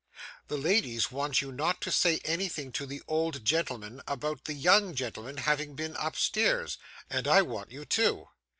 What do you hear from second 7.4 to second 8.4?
want you too.